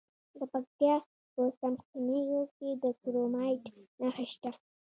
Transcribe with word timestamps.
د 0.35 0.39
پکتیا 0.51 0.95
په 1.33 1.41
څمکنیو 1.59 2.41
کې 2.55 2.69
د 2.83 2.85
کرومایټ 3.01 3.63
نښې 3.99 4.25
شته. 4.33 4.51